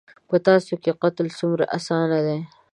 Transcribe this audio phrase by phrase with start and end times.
[0.29, 2.39] _په تاسو کې قتل څومره اسانه دی.